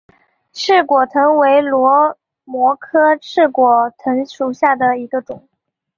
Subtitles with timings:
[0.51, 5.47] 翅果藤为萝藦科翅果藤属下的一个种。